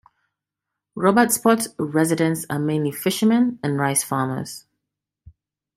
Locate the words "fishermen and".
2.91-3.77